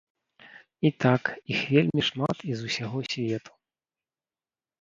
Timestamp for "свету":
3.15-3.53